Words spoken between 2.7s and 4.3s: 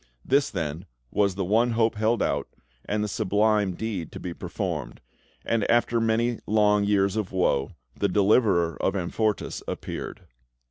and the sublime deed to